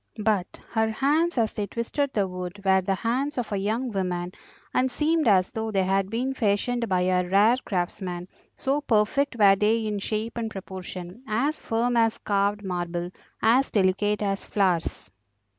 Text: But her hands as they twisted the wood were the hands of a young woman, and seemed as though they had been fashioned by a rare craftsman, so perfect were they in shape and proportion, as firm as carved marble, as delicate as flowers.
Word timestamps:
But 0.23 0.59
her 0.71 0.89
hands 0.89 1.37
as 1.37 1.53
they 1.53 1.67
twisted 1.67 2.11
the 2.11 2.27
wood 2.27 2.59
were 2.65 2.81
the 2.81 2.95
hands 2.95 3.37
of 3.37 3.51
a 3.51 3.57
young 3.57 3.91
woman, 3.91 4.31
and 4.73 4.89
seemed 4.89 5.27
as 5.27 5.51
though 5.51 5.69
they 5.69 5.83
had 5.83 6.09
been 6.09 6.33
fashioned 6.33 6.89
by 6.89 7.01
a 7.01 7.29
rare 7.29 7.57
craftsman, 7.63 8.27
so 8.55 8.81
perfect 8.81 9.35
were 9.35 9.55
they 9.55 9.85
in 9.85 9.99
shape 9.99 10.39
and 10.39 10.49
proportion, 10.49 11.21
as 11.27 11.59
firm 11.61 11.95
as 11.95 12.17
carved 12.17 12.63
marble, 12.63 13.11
as 13.43 13.69
delicate 13.69 14.23
as 14.23 14.47
flowers. 14.47 15.11